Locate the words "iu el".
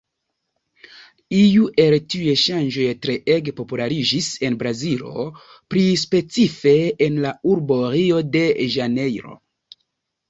1.39-1.95